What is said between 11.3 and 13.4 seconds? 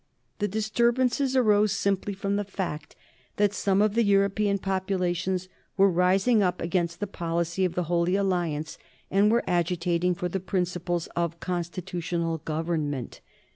constitutional government.